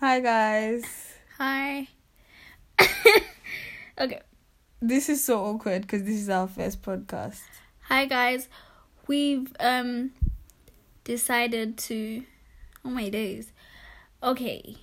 [0.00, 0.84] Hi guys.
[1.38, 1.88] Hi.
[3.98, 4.20] okay.
[4.80, 7.40] This is so awkward because this is our first podcast.
[7.88, 8.48] Hi guys.
[9.08, 10.12] We've um
[11.02, 12.22] decided to
[12.84, 13.50] oh my days.
[14.22, 14.76] Okay.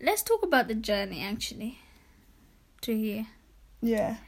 [0.00, 1.80] Let's talk about the journey actually.
[2.82, 3.26] To here.
[3.82, 4.18] Yeah.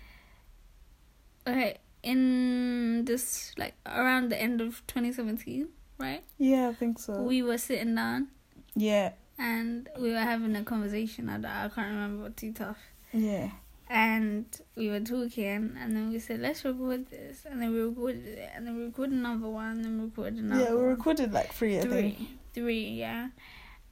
[1.46, 1.78] Okay.
[2.02, 6.24] In this like around the end of twenty seventeen, right?
[6.38, 7.22] Yeah, I think so.
[7.22, 8.30] We were sitting down
[8.74, 9.12] yeah.
[9.42, 11.28] And we were having a conversation.
[11.28, 12.78] I, I can't remember what too tough.
[13.12, 13.50] Yeah.
[13.90, 18.26] and we were talking, and then we said, "Let's record this," and then we recorded
[18.26, 20.64] it, and then we recorded another one, and then we recorded another.
[20.64, 20.72] One.
[20.74, 22.16] Yeah, we recorded like three, I think.
[22.16, 23.28] three, three, yeah,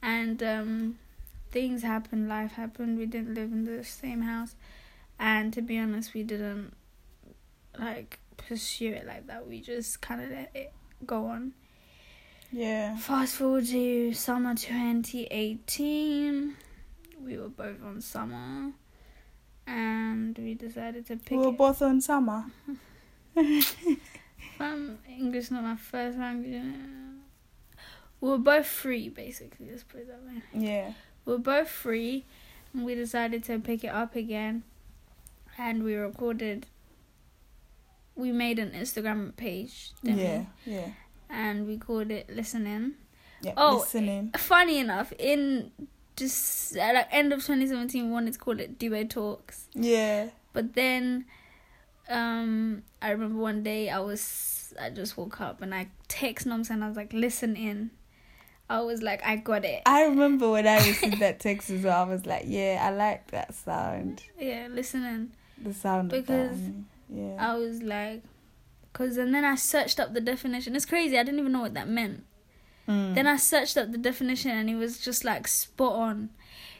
[0.00, 0.98] and um,
[1.50, 2.96] things happened, life happened.
[2.98, 4.54] We didn't live in the same house,
[5.18, 6.72] and to be honest, we didn't
[7.78, 9.46] like pursue it like that.
[9.48, 10.72] We just kind of let it
[11.04, 11.52] go on.
[12.52, 12.96] Yeah.
[12.98, 16.56] Fast forward to summer 2018.
[17.24, 18.72] We were both on summer.
[19.66, 22.46] And we decided to pick We were both on summer.
[23.36, 26.62] um, English not my first language.
[28.20, 30.42] We were both free basically, let's put it that way.
[30.52, 30.92] Yeah.
[31.24, 32.24] We were both free
[32.74, 34.64] and we decided to pick it up again
[35.56, 36.66] and we recorded
[38.16, 40.44] we made an Instagram page, Yeah.
[40.64, 40.72] we?
[40.72, 40.88] Yeah.
[41.32, 42.94] And we called it Listen In.
[43.40, 43.52] Yeah.
[43.56, 44.32] Oh, Listen In.
[44.32, 45.70] funny enough, in
[46.16, 49.66] just at like end of 2017, we wanted to call it Duo Talks.
[49.74, 50.28] Yeah.
[50.52, 51.24] But then,
[52.08, 56.70] um, I remember one day I was I just woke up and I text Noms
[56.70, 57.90] and I was like, "Listen in."
[58.68, 62.04] I was like, "I got it." I remember when I received that text as well.
[62.04, 64.22] I was like, yeah, I like that sound.
[64.38, 65.32] Yeah, listening.
[65.62, 66.56] The sound Because.
[67.12, 67.34] Yeah.
[67.40, 68.22] I was like,
[69.00, 70.76] cause and then I searched up the definition.
[70.76, 71.18] It's crazy.
[71.18, 72.24] I didn't even know what that meant.
[72.88, 73.14] Mm.
[73.14, 76.30] Then I searched up the definition and it was just like spot on.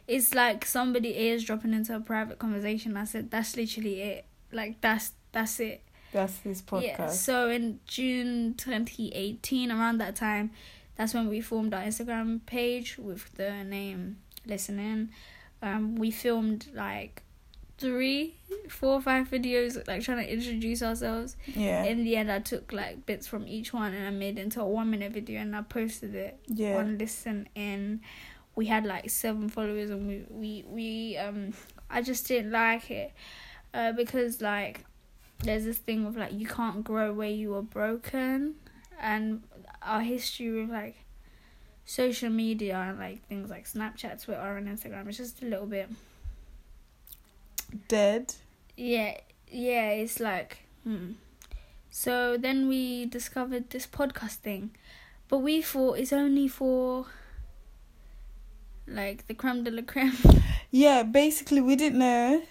[0.06, 2.96] It's like somebody eavesdropping into a private conversation.
[2.96, 4.26] I said that's literally it.
[4.52, 5.82] Like that's that's it.
[6.12, 6.82] That's this podcast.
[6.82, 7.08] Yeah.
[7.10, 10.50] So in June 2018, around that time,
[10.96, 15.10] that's when we formed our Instagram page with the name Listen In.
[15.62, 17.22] Um, we filmed like
[17.80, 18.36] three,
[18.68, 21.36] four, or five videos, like trying to introduce ourselves.
[21.46, 21.84] yeah.
[21.84, 24.60] In the end, I took like bits from each one and I made it into
[24.60, 26.76] a one minute video and I posted it yeah.
[26.76, 28.02] on Listen In
[28.54, 31.54] We had like seven followers and we we we um
[31.88, 33.12] I just didn't like it
[33.72, 34.84] uh, because like
[35.42, 38.56] there's this thing of like you can't grow where you were broken
[39.00, 39.42] and
[39.82, 40.96] our history with like
[41.86, 45.88] social media and like things like Snapchat, Twitter, and Instagram is just a little bit
[47.88, 48.34] Dead.
[48.76, 49.16] yeah
[49.48, 51.12] yeah it's like hmm.
[51.90, 54.70] so then we discovered this podcast thing
[55.28, 57.06] but we thought it's only for
[58.86, 60.16] like the creme de la creme
[60.72, 62.42] Yeah, basically, we didn't know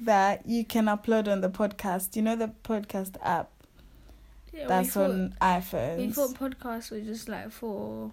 [0.00, 2.16] that you can upload on the podcast.
[2.16, 3.50] You know the podcast app
[4.52, 5.98] yeah, that's thought, on iPhones.
[5.98, 8.10] we thought podcasts were just like for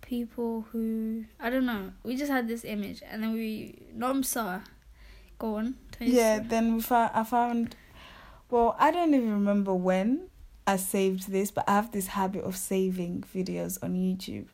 [0.00, 4.62] people who i don't know we just had this image and then we nomsa
[5.38, 6.48] go on yeah, story.
[6.48, 7.10] then we found.
[7.14, 7.76] I found.
[8.50, 10.28] Well, I don't even remember when
[10.66, 14.46] I saved this, but I have this habit of saving videos on YouTube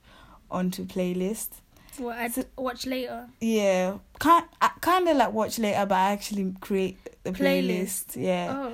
[0.51, 1.61] onto playlists.
[1.99, 4.45] what i'd So- watch later Yeah, kind
[4.81, 8.07] kind of like watch later, but I actually create the Playlist.
[8.15, 8.23] playlist.
[8.23, 8.55] Yeah.
[8.57, 8.73] oh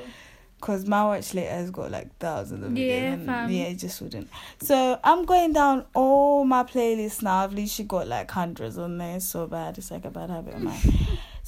[0.60, 2.86] Cause my watch later has got like thousands of videos.
[2.88, 3.48] Yeah, and fam.
[3.50, 4.28] yeah, it just wouldn't.
[4.60, 7.44] So I'm going down all my playlists now.
[7.44, 9.20] I've literally got like hundreds on there.
[9.20, 9.78] So bad.
[9.78, 10.80] It's like a bad habit of mine.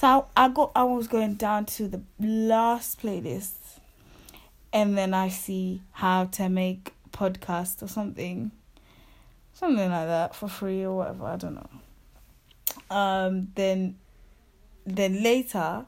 [0.00, 0.72] So I, I got.
[0.74, 3.52] I was going down to the last playlist,
[4.72, 8.50] and then I see how to make podcast or something,
[9.52, 11.26] something like that for free or whatever.
[11.26, 12.96] I don't know.
[12.96, 13.48] Um.
[13.54, 13.96] Then,
[14.86, 15.84] then later.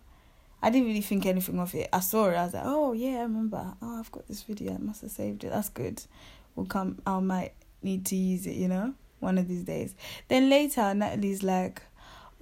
[0.64, 1.88] I didn't really think anything of it.
[1.92, 2.34] I saw it.
[2.34, 3.74] I was like, "Oh yeah, I remember.
[3.80, 4.74] Oh, I've got this video.
[4.74, 5.50] I must have saved it.
[5.50, 6.02] That's good.
[6.54, 7.00] We'll come.
[7.06, 8.56] I might need to use it.
[8.56, 9.94] You know, one of these days."
[10.28, 11.82] Then later, Natalie's like,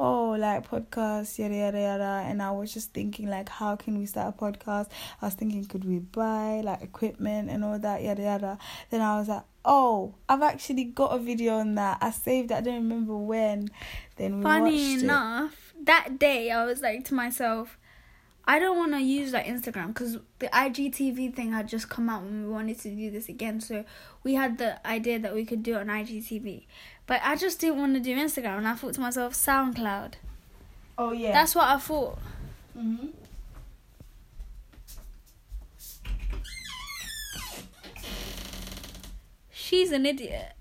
[0.00, 4.06] "Oh, like podcast, yada yada yada," and I was just thinking like, "How can we
[4.06, 4.88] start a podcast?"
[5.20, 8.58] I was thinking, could we buy like equipment and all that, yada yada.
[8.91, 11.99] Then I was like, "Oh, I've actually got a video on that.
[12.00, 12.50] I saved.
[12.50, 12.55] it.
[12.55, 13.69] I don't remember when."
[14.17, 15.05] Then we funny watched it.
[15.05, 17.79] enough that day i was like to myself
[18.44, 22.23] i don't want to use like instagram because the igtv thing had just come out
[22.23, 23.85] and we wanted to do this again so
[24.23, 26.67] we had the idea that we could do it on igtv
[27.11, 30.12] but i just didn't want to do instagram and i thought to myself soundcloud
[30.97, 31.33] Oh yeah.
[31.33, 32.19] that's what i thought
[32.79, 33.09] Mm-hmm.
[39.51, 40.53] she's an idiot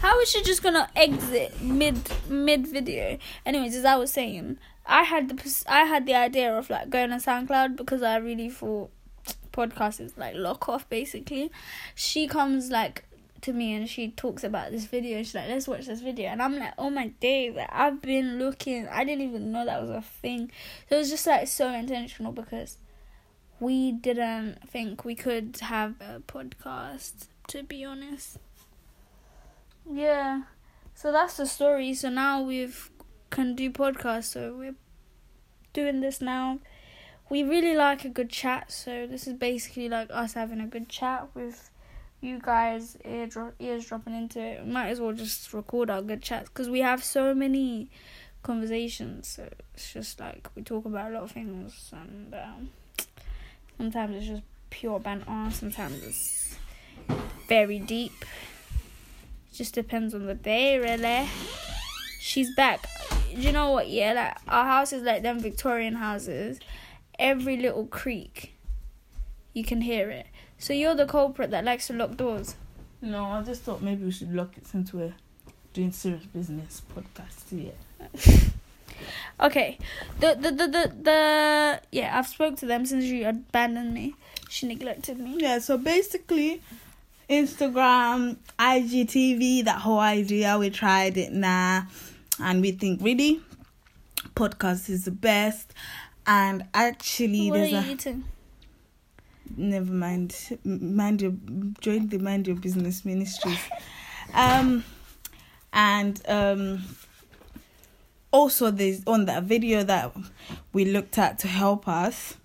[0.00, 1.96] How is she just gonna exit mid
[2.28, 3.18] mid video?
[3.46, 7.12] Anyways, as I was saying, I had the I had the idea of like going
[7.12, 8.90] on SoundCloud because I really thought
[9.52, 11.52] podcast is like lock off basically.
[11.94, 13.04] She comes like
[13.42, 15.18] to me and she talks about this video.
[15.18, 16.28] She's like, let's watch this video.
[16.28, 18.88] And I'm like, oh my days, like, I've been looking.
[18.88, 20.50] I didn't even know that was a thing.
[20.88, 22.78] So it was just like so intentional because
[23.60, 28.38] we didn't think we could have a podcast, to be honest.
[29.90, 30.42] Yeah.
[30.94, 31.94] So that's the story.
[31.94, 32.90] So now we've
[33.30, 34.24] can do podcasts.
[34.24, 34.76] So we're
[35.72, 36.60] doing this now.
[37.28, 38.70] We really like a good chat.
[38.70, 41.70] So this is basically like us having a good chat with
[42.22, 43.28] you guys ear
[43.58, 44.66] ears dropping into it.
[44.66, 47.90] Might as well just record our good chats because we have so many
[48.42, 49.28] conversations.
[49.28, 52.70] So it's just like we talk about a lot of things, and um,
[53.76, 55.50] sometimes it's just pure banter.
[55.50, 56.56] Sometimes it's
[57.48, 58.24] very deep.
[59.50, 61.28] It just depends on the day, really.
[62.20, 62.88] She's back.
[63.30, 63.88] You know what?
[63.88, 66.60] Yeah, like our house is like them Victorian houses.
[67.18, 68.54] Every little creak,
[69.52, 70.26] you can hear it.
[70.62, 72.54] So you're the culprit that likes to lock doors.
[73.00, 75.12] No, I just thought maybe we should lock it since we're
[75.72, 77.50] doing serious business podcast.
[77.50, 78.38] Yeah.
[79.40, 79.78] Okay.
[80.20, 84.14] The the the the, the yeah, I've spoke to them since you abandoned me.
[84.48, 85.38] She neglected me.
[85.38, 86.62] Yeah, so basically,
[87.28, 91.88] Instagram, IGTV, that whole idea, we tried it now,
[92.38, 93.40] and we think really,
[94.36, 95.74] podcast is the best.
[96.24, 98.24] And actually, What are there's you a eating?
[99.56, 101.34] Never mind, mind your
[101.80, 103.60] join the mind your business ministries.
[104.34, 104.84] Um,
[105.72, 106.84] and um,
[108.30, 110.12] also there's on that video that
[110.72, 112.36] we looked at to help us.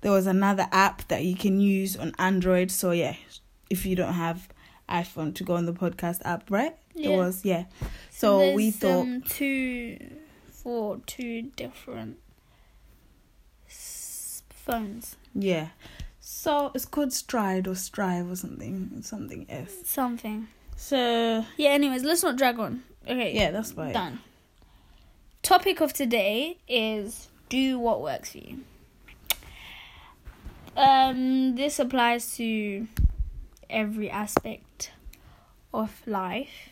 [0.00, 2.70] There was another app that you can use on Android.
[2.70, 3.16] So yeah,
[3.70, 4.48] if you don't have
[4.88, 6.76] iPhone to go on the podcast app, right?
[6.94, 7.10] Yeah.
[7.10, 7.64] It was yeah.
[8.10, 9.98] So There's, we thought um, two
[10.50, 12.18] for two different
[14.64, 15.16] phones.
[15.34, 15.68] yeah.
[16.26, 19.74] So it's called Stride or Strive or something, something S.
[19.84, 20.48] Something.
[20.74, 21.70] So Yeah.
[21.70, 22.82] Anyways, let's not drag on.
[23.06, 23.34] Okay.
[23.34, 23.92] yeah, that's fine.
[23.92, 24.20] Done.
[25.42, 28.60] Topic of today is do what works for you.
[30.76, 32.88] Um, this applies to
[33.68, 34.92] every aspect
[35.74, 36.70] of life.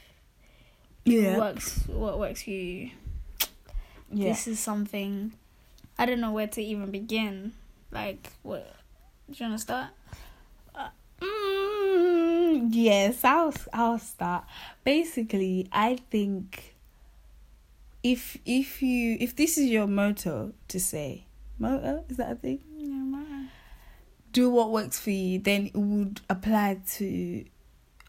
[1.04, 1.36] Yeah.
[1.36, 2.90] Works what works for you.
[4.10, 4.30] Yeah.
[4.30, 5.32] This is something
[5.98, 7.52] I don't know where to even begin.
[7.92, 8.74] Like what
[9.30, 9.90] do you wanna start?
[11.20, 14.44] Mm, yes, I'll I'll start.
[14.82, 16.74] Basically, I think
[18.02, 21.26] if if you if this is your motto to say
[21.58, 22.60] motto is that a thing?
[22.76, 23.44] Yeah.
[24.32, 27.44] Do what works for you, then it would apply to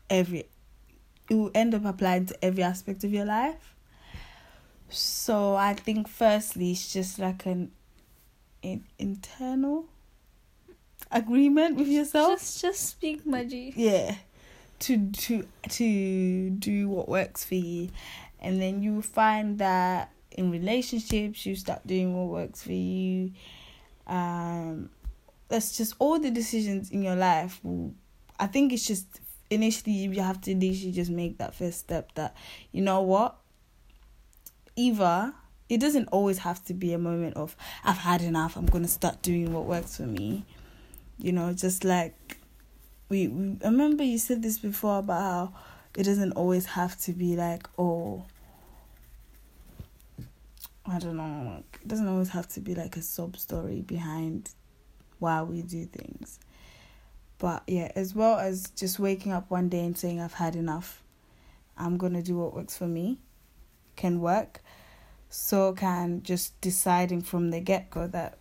[0.09, 0.45] every.
[1.29, 3.75] It will end up applying to every aspect of your life.
[4.89, 7.71] So I think firstly, it's just like an,
[8.63, 9.85] an internal
[11.11, 12.39] agreement with yourself.
[12.39, 13.73] Just just speak G.
[13.75, 14.15] yeah
[14.83, 17.89] to to to do what works for you
[18.41, 23.31] and then you find that in relationships you start doing what works for you
[24.07, 24.89] um
[25.47, 27.93] that's just all the decisions in your life will
[28.39, 32.35] i think it's just initially you have to initially just make that first step that
[32.73, 33.37] you know what
[34.75, 35.33] either
[35.69, 39.21] it doesn't always have to be a moment of i've had enough i'm to start
[39.21, 40.43] doing what works for me.
[41.19, 42.37] You know just like
[43.09, 45.53] we, we remember you said this before about how
[45.95, 48.25] it doesn't always have to be like oh
[50.85, 54.49] I don't know like, it doesn't always have to be like a sub story behind
[55.19, 56.39] why we do things.
[57.37, 61.03] But yeah as well as just waking up one day and saying I've had enough
[61.77, 63.19] I'm gonna do what works for me
[63.95, 64.61] can work
[65.35, 68.37] so can just deciding from the get go that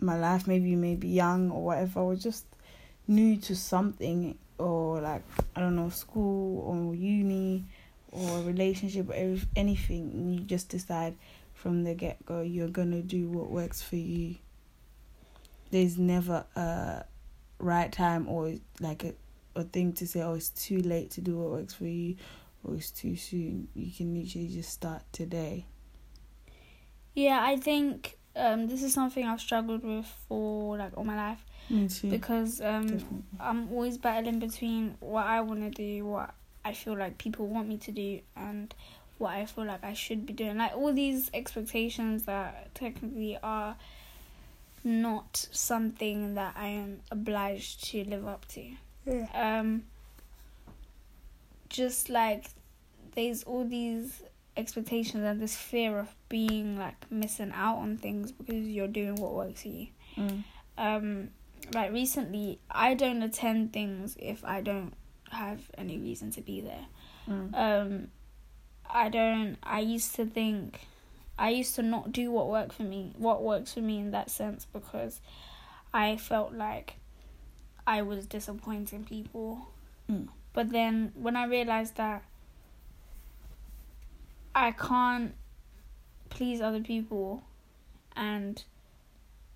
[0.00, 2.44] my life maybe may be young or whatever or just
[3.08, 5.24] new to something or like
[5.56, 7.64] I don't know school or uni
[8.12, 11.16] or relationship or anything you just decide
[11.54, 14.36] from the get go you're gonna do what works for you.
[15.72, 17.04] There's never a
[17.58, 19.12] right time or like a
[19.56, 22.14] a thing to say oh it's too late to do what works for you
[22.62, 23.66] or it's too soon.
[23.74, 25.66] You can literally just start today.
[27.16, 31.42] Yeah, I think um this is something I've struggled with for like all my life
[31.70, 32.10] Me too.
[32.10, 33.22] because um Definitely.
[33.40, 37.68] I'm always battling between what I want to do, what I feel like people want
[37.68, 38.72] me to do, and
[39.18, 40.58] what I feel like I should be doing.
[40.58, 43.76] Like all these expectations that technically are
[44.84, 48.62] not something that I am obliged to live up to.
[49.06, 49.26] Yeah.
[49.60, 49.84] Um
[51.70, 52.44] just like
[53.14, 54.22] there's all these
[54.56, 59.34] expectations and this fear of being like missing out on things because you're doing what
[59.34, 59.88] works for you.
[60.16, 60.44] Mm.
[60.78, 61.28] Um,
[61.72, 64.92] like recently, I don't attend things if I don't
[65.30, 66.86] have any reason to be there.
[67.28, 67.54] Mm.
[67.54, 68.08] Um,
[68.88, 69.56] I don't.
[69.62, 70.80] I used to think,
[71.38, 73.12] I used to not do what worked for me.
[73.16, 75.20] What works for me in that sense because
[75.92, 76.94] I felt like
[77.86, 79.68] I was disappointing people.
[80.10, 80.28] Mm.
[80.52, 82.22] But then when I realized that
[84.56, 85.34] I can't
[86.30, 87.44] please other people
[88.16, 88.64] and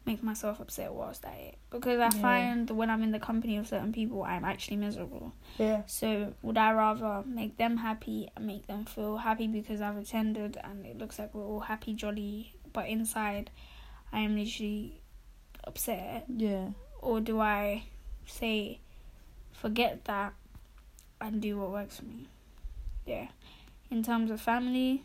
[0.06, 2.22] make myself upset whilst I eat because I Yeah.
[2.22, 5.32] find when I'm in the company of certain people I'm actually miserable.
[5.58, 5.82] Yeah.
[5.86, 10.58] So would I rather make them happy and make them feel happy because I've attended
[10.62, 13.50] and it looks like we're all happy jolly but inside
[14.12, 15.00] I am literally
[15.64, 16.70] upset Yeah.
[17.00, 17.84] or do I
[18.26, 18.80] say
[19.52, 20.34] forget that
[21.20, 22.26] and do what works for me?
[23.06, 23.28] Yeah.
[23.90, 25.04] In terms of family,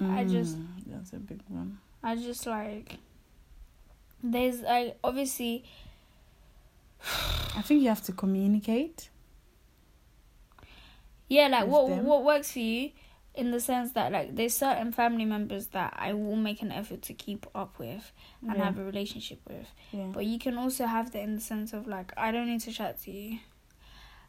[0.00, 1.78] I just- Mm, that's a big one.
[2.02, 2.98] I just like
[4.22, 5.64] there's like obviously
[7.56, 9.10] I think you have to communicate.
[11.28, 12.04] yeah like what them?
[12.04, 12.90] what works for you
[13.34, 17.02] in the sense that like there's certain family members that I will make an effort
[17.02, 18.12] to keep up with
[18.42, 18.64] and yeah.
[18.64, 20.06] have a relationship with yeah.
[20.12, 22.72] but you can also have that in the sense of like I don't need to
[22.72, 23.38] chat to you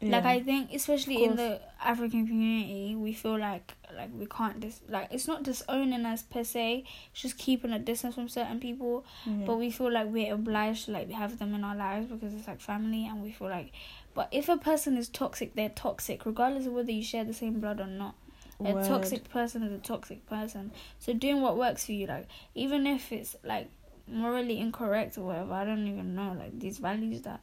[0.00, 0.10] yeah.
[0.10, 4.80] like I think especially in the African community we feel like like we can't dis
[4.88, 9.04] like it's not disowning us per se it's just keeping a distance from certain people
[9.24, 9.44] yeah.
[9.46, 12.46] but we feel like we're obliged to like have them in our lives because it's
[12.46, 13.72] like family and we feel like
[14.14, 17.60] but if a person is toxic they're toxic regardless of whether you share the same
[17.60, 18.14] blood or not
[18.60, 18.86] a Word.
[18.86, 23.12] toxic person is a toxic person so doing what works for you like even if
[23.12, 23.68] it's like
[24.08, 27.40] morally incorrect or whatever i don't even know like these values that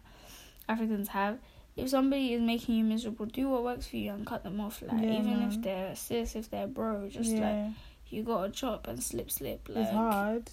[0.68, 1.38] africans have
[1.76, 4.82] if somebody is making you miserable do what works for you and cut them off
[4.82, 5.50] like Yeah, even man.
[5.52, 7.72] if they're sis if they're bro just like
[8.10, 10.50] you gotta chop and slip slip like it's hard.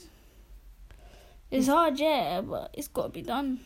[1.50, 3.61] it's hard yeah but it's gotta be done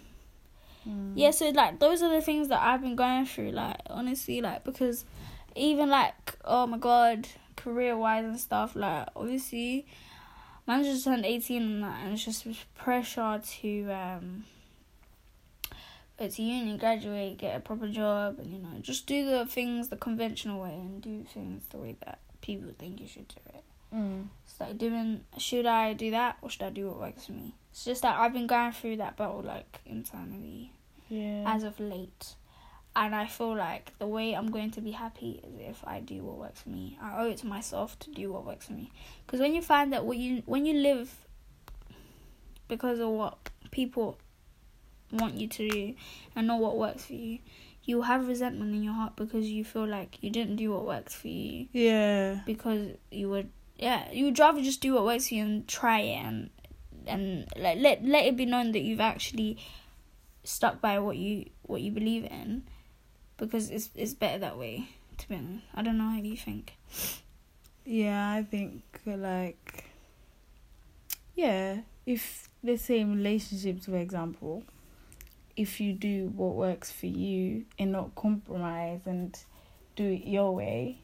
[0.86, 1.12] Mm.
[1.16, 4.64] yeah so like those are the things that i've been going through like honestly like
[4.64, 5.06] because
[5.56, 9.86] even like oh my god career wise and stuff like obviously
[10.66, 14.44] man just turned 18 and that and it's just pressure to um
[16.18, 19.96] to uni graduate get a proper job and you know just do the things the
[19.96, 23.62] conventional way and do things the way that people think you should do it
[23.94, 24.26] Mm.
[24.44, 27.54] it's like doing should I do that or should I do what works for me?
[27.70, 30.72] It's just that I've been going through that battle like internally
[31.08, 31.44] Yeah.
[31.46, 32.34] as of late.
[32.96, 36.24] And I feel like the way I'm going to be happy is if I do
[36.24, 36.98] what works for me.
[37.00, 38.90] I owe it to myself to do what works for me.
[39.26, 41.14] Because when you find that what you when you live
[42.66, 44.18] because of what people
[45.14, 45.94] want you to do
[46.36, 47.38] and not what works for you,
[47.84, 51.14] you have resentment in your heart because you feel like you didn't do what works
[51.14, 51.66] for you.
[51.72, 52.40] Yeah.
[52.46, 55.98] because you would yeah you would rather just do what works for you and try
[56.00, 56.50] it and
[57.06, 59.58] and like let let it be known that you've actually
[60.44, 62.62] stuck by what you what you believe in
[63.36, 65.64] because it's it's better that way to be honest.
[65.74, 66.74] I don't know how you think?
[67.84, 69.84] Yeah, I think like
[71.34, 74.62] yeah, if let's say in relationships, for example,
[75.56, 79.38] if you do what works for you and not compromise and
[79.96, 80.98] do it your way,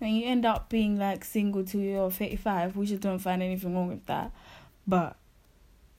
[0.00, 3.42] then you end up being like single till you're thirty five, which I don't find
[3.42, 4.30] anything wrong with that,
[4.86, 5.16] but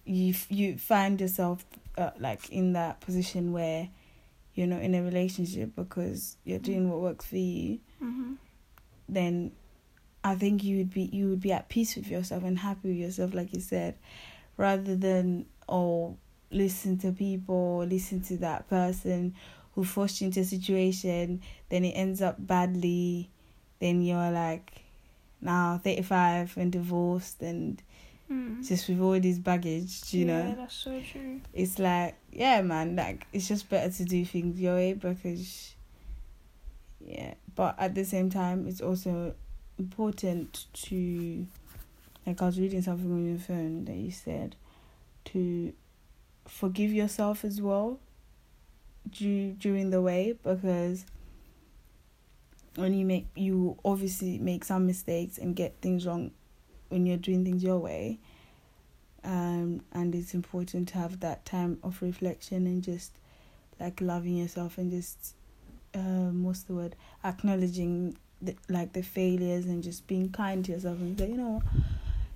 [0.06, 1.66] you you find yourself
[1.98, 3.90] uh, like in that position where
[4.56, 8.34] you're not in a relationship because you're doing what works for you mm-hmm.
[9.08, 9.52] then
[10.24, 12.98] I think you would be you would be at peace with yourself and happy with
[12.98, 13.96] yourself, like you said,
[14.58, 16.18] rather than oh
[16.52, 19.36] listen to people, listen to that person
[19.76, 23.30] who forced you into a situation, then it ends up badly,
[23.80, 24.84] then you're like
[25.42, 27.82] now thirty five and divorced and
[28.30, 28.68] mm.
[28.68, 30.56] just with all this baggage, you yeah, know.
[30.58, 34.76] that's so true It's like yeah man, like it's just better to do things your
[34.76, 35.76] way because
[37.00, 37.36] yeah.
[37.56, 39.34] But at the same time it's also
[39.78, 41.48] important to
[42.26, 44.56] like I was reading something on your phone that you said
[45.26, 45.74] to
[46.50, 48.00] forgive yourself as well
[49.10, 51.06] du- during the way because
[52.76, 56.32] when you make you obviously make some mistakes and get things wrong
[56.90, 58.20] when you're doing things your way
[59.24, 63.12] um and it's important to have that time of reflection and just
[63.80, 65.36] like loving yourself and just
[65.96, 66.96] um what's the word?
[67.24, 71.62] Acknowledging the, like the failures and just being kind to yourself and say you know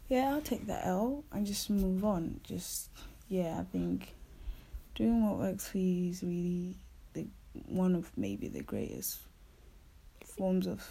[0.10, 2.40] yeah i'll take that l and just move on.
[2.44, 2.90] Just
[3.30, 4.14] yeah i think
[4.96, 6.76] doing what works for you is really
[7.14, 7.26] the
[7.68, 9.20] one of maybe the greatest
[10.24, 10.88] forms of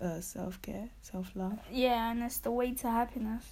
[0.00, 1.58] uh, self care, self love.
[1.70, 3.44] Yeah, and it's the way to happiness.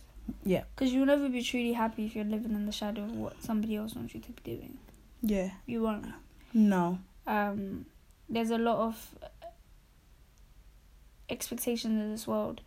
[0.45, 0.65] Yeah.
[0.75, 3.77] Because you'll never be truly happy if you're living in the shadow of what somebody
[3.77, 4.79] else wants you to be doing.
[5.23, 5.51] Yeah.
[5.67, 6.07] You won't.
[6.53, 6.99] No.
[7.27, 7.87] Um,
[8.29, 9.15] there's a lot of
[11.29, 12.61] expectations in this world.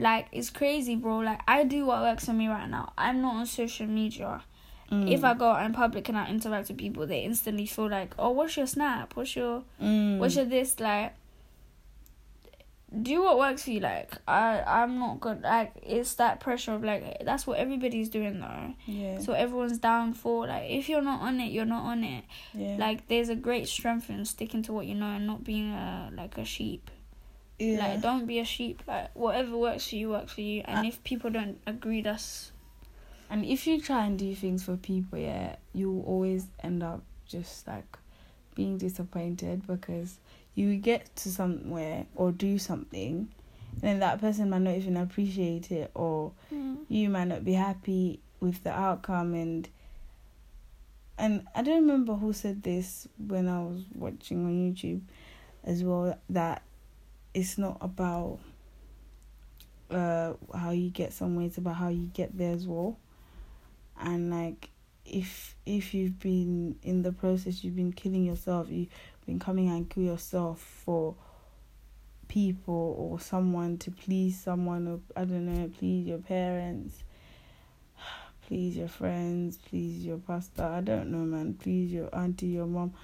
[0.00, 1.18] Like it's crazy, bro.
[1.18, 2.92] Like I do what works for me right now.
[2.98, 4.42] I'm not on social media.
[4.90, 5.10] Mm.
[5.12, 8.14] If I go out in public and I interact with people, they instantly feel like,
[8.18, 9.16] "Oh, what's your snap?
[9.16, 10.18] What's your Mm.
[10.18, 11.12] what's your this?" Like,
[13.02, 13.80] do what works for you.
[13.80, 15.42] Like I, I'm not good.
[15.42, 18.72] Like it's that pressure of like that's what everybody's doing though.
[18.86, 19.18] yeah.
[19.18, 22.24] So everyone's down for like if you're not on it, you're not on it.
[22.54, 22.76] yeah.
[22.78, 26.10] Like there's a great strength in sticking to what you know and not being a
[26.16, 26.90] like a sheep.
[27.58, 27.78] Yeah.
[27.78, 28.82] Like don't be a sheep.
[28.86, 30.62] Like whatever works for you works for you.
[30.64, 32.52] And Uh, if people don't agree, that's
[33.30, 37.66] And if you try and do things for people, yeah, you'll always end up just
[37.66, 37.98] like
[38.54, 40.18] being disappointed because
[40.54, 43.28] you get to somewhere or do something
[43.74, 46.32] and then that person might not even appreciate it or
[46.88, 49.68] you might not be happy with the outcome and
[51.16, 55.02] and I don't remember who said this when I was watching on YouTube
[55.64, 56.62] as well that
[57.38, 58.40] it's not about
[59.90, 62.98] uh how you get somewhere it's about how you get there as well.
[64.00, 64.70] And like
[65.04, 68.88] if if you've been in the process you've been killing yourself you've
[69.24, 71.14] been coming and kill yourself for
[72.26, 77.02] people or someone to please someone or I don't know please your parents
[78.46, 82.94] please your friends please your pastor I don't know man please your auntie your mom.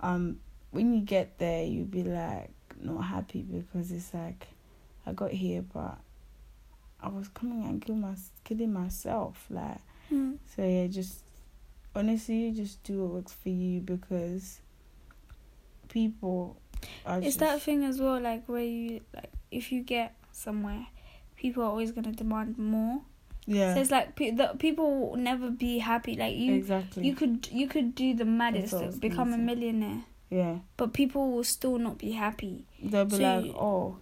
[0.00, 0.38] Um
[0.70, 2.50] when you get there you'll be like
[2.82, 4.48] not happy because it's like
[5.06, 5.98] I got here but
[7.02, 10.34] I was coming and kill my killing myself like hmm.
[10.54, 11.24] so yeah, just
[11.94, 14.60] honestly, just do what works for you because
[15.88, 16.56] people
[17.06, 17.18] are.
[17.18, 20.86] It's just, that thing as well, like where you like if you get somewhere,
[21.36, 23.02] people are always gonna demand more.
[23.46, 26.16] yeah, So it's like pe- the people will never be happy.
[26.16, 27.06] Like you, exactly.
[27.06, 30.58] you could you could do the maddest, what I was gonna become a millionaire, yeah,
[30.76, 32.64] but people will still not be happy.
[32.82, 33.96] they'll be So like, oh,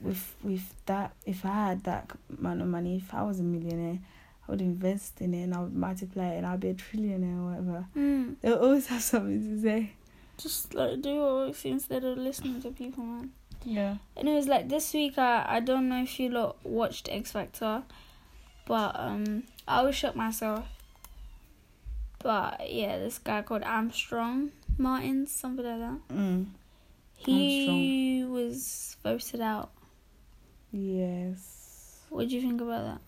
[0.00, 3.98] with with that, if I had that amount of money, if I was a millionaire,
[4.46, 7.38] I would invest in it and I would multiply it and I'd be a trillionaire
[7.38, 7.86] or whatever.
[7.96, 8.36] Mm.
[8.40, 9.92] They'll always have something to say.
[10.38, 13.30] Just like do what works instead of listening to people, man.
[13.64, 13.96] Yeah.
[14.16, 15.18] And it was like this week.
[15.18, 17.82] I I don't know if you lot watched X Factor,
[18.66, 20.66] but um I was shocked myself.
[22.20, 26.14] But yeah, this guy called Armstrong Martins, something like that.
[26.14, 26.46] Mm.
[27.16, 29.70] He was voted out.
[30.72, 32.00] Yes.
[32.10, 33.00] What do you think about that?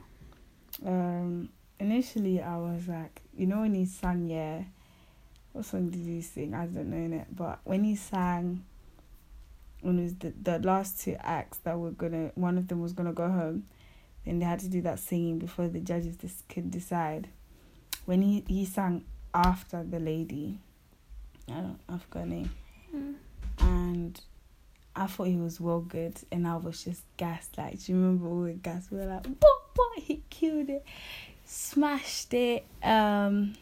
[0.87, 1.49] um
[1.81, 4.63] initially I was like, you know when he sang yeah
[5.53, 6.55] what song did he sing?
[6.55, 8.65] I don't know it, but when he sang
[9.81, 12.93] when it was the, the last two acts that were gonna one of them was
[12.93, 13.65] gonna go home,
[14.25, 17.29] then they had to do that singing before the judges this could decide.
[18.05, 19.05] When he, he sang
[19.35, 20.61] after the lady,
[21.51, 22.51] I don't I forgot her name.
[22.95, 23.15] Mm.
[23.61, 24.21] And
[24.99, 28.27] I thought he was well good and I was just gassed like do you remember
[28.27, 30.85] all the gas we were like what what he killed it
[31.45, 33.55] smashed it um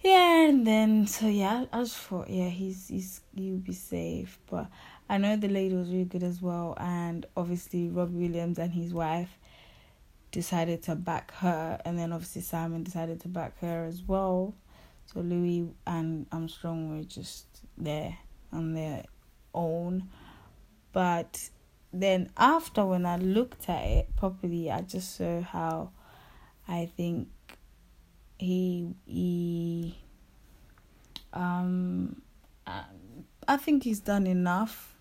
[0.00, 4.68] yeah and then so yeah I just thought yeah he's he's he'll be safe but
[5.08, 8.94] I know the lady was really good as well and obviously Robbie Williams and his
[8.94, 9.38] wife
[10.30, 14.54] decided to back her and then obviously Simon decided to back her as well
[15.12, 17.46] so Louis and Armstrong were just
[17.76, 18.16] there
[18.52, 19.04] on their
[19.54, 20.08] own.
[20.92, 21.50] But
[21.92, 25.90] then after when I looked at it properly, I just saw how
[26.68, 27.28] I think
[28.38, 29.98] he he
[31.32, 32.22] um
[32.66, 32.84] I,
[33.48, 34.94] I think he's done enough.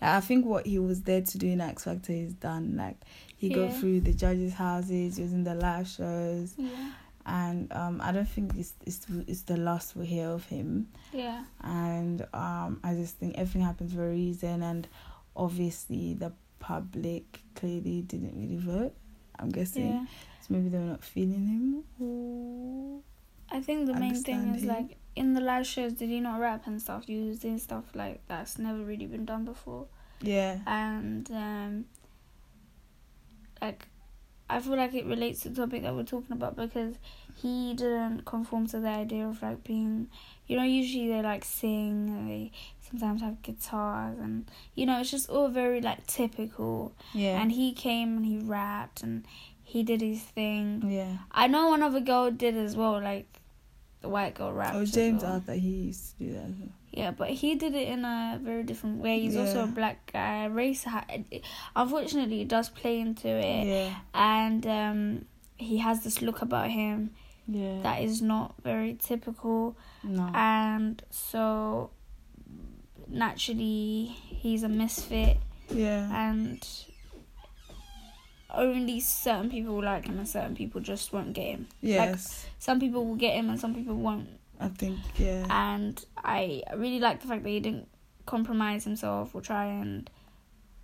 [0.00, 2.76] Like, I think what he was there to do in X Factor is done.
[2.76, 2.96] Like
[3.36, 3.56] he Yeah.
[3.66, 6.92] got through the judges' houses, he was in the live shows, Yeah.
[7.26, 11.44] And um I don't think it's it's it's the last we hear of him Yeah.
[11.62, 14.88] and um I just think everything happens for a reason and
[15.36, 18.94] obviously the public clearly didn't really vote.
[19.38, 19.88] I'm guessing.
[19.88, 20.04] Yeah.
[20.42, 23.00] So maybe they were not feeling him or
[23.50, 26.66] I think the main thing is like in the live shows, did he not rap
[26.66, 27.08] and stuff?
[27.08, 29.86] You was doing stuff like that's never really been done before.
[30.20, 30.58] yeah.
[30.66, 31.84] and um
[33.60, 33.88] like
[34.50, 36.94] I feel like it relates to the topic that we're talking about because
[37.36, 40.08] he didn't conform to the idea of like being
[40.46, 42.50] you know usually they like sing and they
[42.88, 47.40] sometimes have guitars and you know it's just all very like typical Yeah.
[47.40, 49.24] and he came and he rapped and
[49.62, 51.18] he did his thing yeah.
[51.30, 53.28] I know one other girl did as well like
[54.00, 55.34] the white girl rapped Oh James well.
[55.34, 56.68] Arthur he used to do that as well.
[56.92, 59.20] Yeah, but he did it in a very different way.
[59.20, 60.46] He's also a black guy.
[60.46, 60.84] Race,
[61.76, 63.94] unfortunately, it does play into it, Yeah.
[64.12, 65.24] and um,
[65.56, 67.10] he has this look about him
[67.46, 67.80] Yeah.
[67.82, 70.30] that is not very typical, no.
[70.34, 71.90] and so
[73.06, 75.36] naturally he's a misfit,
[75.72, 76.10] yeah.
[76.12, 76.66] and
[78.52, 81.68] only certain people will like him, and certain people just won't get him.
[81.80, 82.46] yes.
[82.58, 84.28] Some people will get him, and some people won't.
[84.60, 85.46] I think yeah.
[85.48, 87.88] and I really like the fact that he didn't
[88.26, 90.08] compromise himself or try and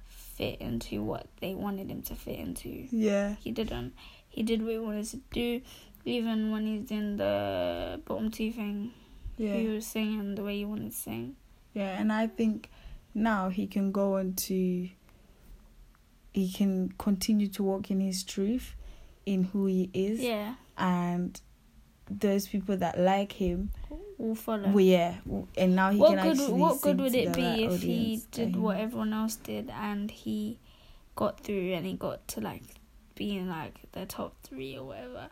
[0.09, 2.87] fit into what they wanted him to fit into.
[2.91, 3.37] yeah.
[3.41, 3.95] He didn't.
[4.29, 5.63] He did what he wanted to do,
[6.05, 8.93] even when he's in the bottom two thing.
[9.39, 9.55] Yeah.
[9.55, 11.37] He was singing the way he wanted to sing.
[11.75, 12.71] Yeah, and I think
[13.15, 14.89] now he can go on to
[16.33, 18.75] he can continue to walk in his truth
[19.25, 21.41] in who he is Yeah, and
[22.11, 23.71] those people that like him
[24.19, 24.69] we'll follow.
[24.71, 25.15] well, yeah
[25.57, 26.41] and now he what can good?
[26.41, 30.59] actually What good would it be if he did what everyone else did and he
[31.17, 32.63] got through and he got to like
[33.15, 35.29] being like the top three or whatever?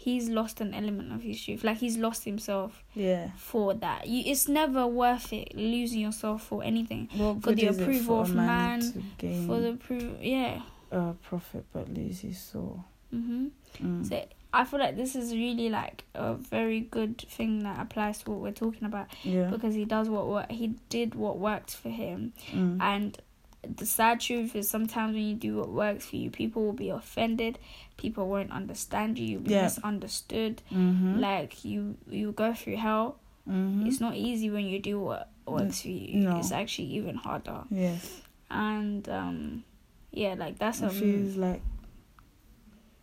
[0.00, 1.64] He's lost an element of his truth.
[1.64, 4.06] Like he's lost himself yeah for that.
[4.06, 7.08] You, it's never worth it losing yourself for anything.
[7.16, 10.62] what For the approval for of man, man, For the proof, yeah.
[10.92, 13.50] a profit but lose his soul Mhm.
[13.82, 14.06] Mm.
[14.08, 18.30] So I feel like this is really like a very good thing that applies to
[18.30, 21.90] what we're talking about yeah because he does what what he did what worked for
[21.90, 22.78] him Mm.
[22.80, 23.18] And
[23.76, 26.90] the sad truth is sometimes when you do what works for you, people will be
[26.90, 27.58] offended.
[27.96, 29.26] People won't understand you.
[29.26, 29.64] You'll be Yeah.
[29.64, 30.62] misunderstood.
[30.70, 31.18] Mhm.
[31.18, 33.18] Like you, you go through hell.
[33.48, 33.86] Mhm.
[33.88, 36.20] It's not easy when you do what works for you.
[36.20, 36.38] No.
[36.38, 37.64] It's actually even harder.
[37.70, 39.64] yes And um,
[40.12, 41.62] yeah, like that's it a feels like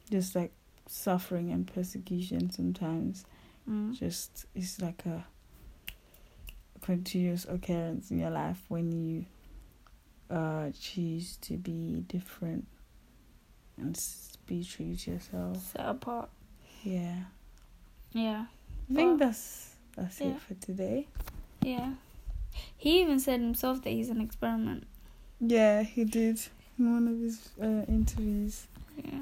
[0.10, 0.52] just like
[0.88, 3.26] suffering and persecution sometimes
[3.70, 5.26] mm, just it's like a
[6.82, 9.26] continuous occurrence in your life when you
[10.30, 12.68] uh choose to be different
[13.78, 14.00] and
[14.46, 16.30] be true to yourself set apart.
[16.84, 17.16] yeah
[18.14, 18.46] Yeah,
[18.92, 20.28] i think that's that's yeah.
[20.28, 21.08] it for today
[21.62, 21.94] yeah.
[22.78, 24.86] He even said himself that he's an experiment.
[25.42, 26.40] yeah he did
[26.78, 28.68] in one of his uh, interviews
[29.04, 29.22] Yeah.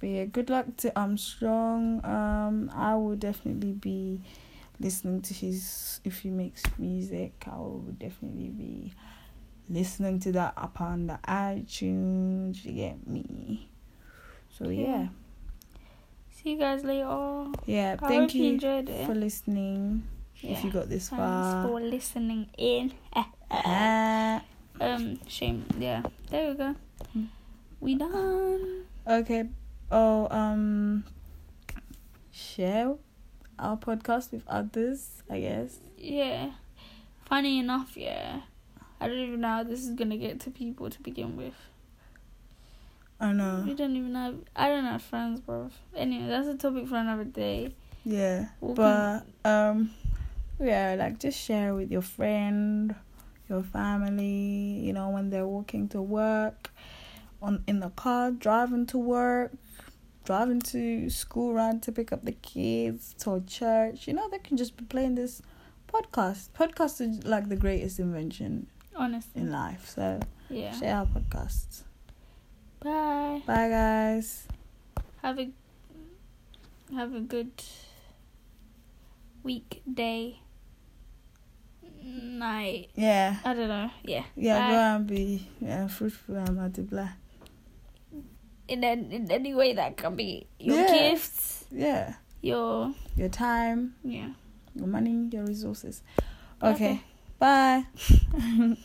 [0.00, 2.04] But yeah, good luck to Armstrong.
[2.04, 4.20] Um, I will definitely be
[4.78, 7.32] listening to his if he makes music.
[7.50, 8.94] I will definitely be
[9.68, 12.64] listening to that up on the iTunes.
[12.64, 13.68] You get me?
[14.50, 15.08] So yeah, Yeah.
[16.30, 17.46] See you guys later.
[17.66, 17.96] yeah.
[18.00, 20.04] I thank you you for listening.
[20.36, 20.52] Yeah.
[20.52, 22.92] If you got this Thanks far, for listening in.
[24.78, 25.64] Um, shame.
[25.78, 26.74] Yeah, there we go.
[27.16, 27.28] Mm.
[27.80, 28.84] We done.
[29.08, 29.48] okay.
[29.90, 31.04] Oh, um,
[32.32, 32.94] share
[33.58, 35.22] our podcast with others.
[35.30, 35.78] I guess.
[35.98, 36.50] Yeah.
[37.26, 38.40] Funny enough, yeah.
[39.00, 41.54] I don't even know how this is gonna get to people to begin with.
[43.20, 43.64] I know.
[43.66, 44.36] We don't even have.
[44.54, 45.70] I don't have friends, bro.
[45.94, 47.74] Anyway, that's a topic for another day.
[48.04, 49.90] Yeah, We'll but um,
[50.60, 52.94] yeah, like just share with your friend,
[53.48, 54.80] your family.
[54.84, 56.70] You know, when they're walking to work,
[57.46, 59.52] on in the car, driving to work,
[60.24, 64.06] driving to school run to pick up the kids to church.
[64.08, 65.40] You know, they can just be playing this
[65.92, 66.48] podcast.
[66.58, 69.42] Podcast is like the greatest invention honestly.
[69.42, 69.88] in life.
[69.94, 70.72] So Yeah.
[70.78, 71.82] share our podcast.
[72.80, 73.42] Bye.
[73.46, 74.46] Bye, guys.
[75.22, 75.50] Have a
[76.94, 77.50] have a good
[79.42, 80.38] week, day,
[82.04, 82.90] night.
[82.94, 83.36] Yeah.
[83.44, 83.90] I don't know.
[84.04, 84.24] Yeah.
[84.36, 84.70] Yeah, Bye.
[84.72, 87.08] go and be yeah, fruitful and multiply.
[88.68, 91.10] In, an, in any way that can be your Yeah.
[91.10, 92.14] gifts, Yeah.
[92.42, 94.30] your Your time, yeah.
[94.74, 96.02] your money, your resources.
[96.62, 96.74] Okay.
[96.74, 97.00] Okay.
[97.38, 97.84] Bye.